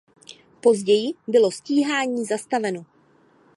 Později 0.61 1.13
bylo 1.27 1.51
stíhání 1.51 2.25
zastaveno. 2.25 2.85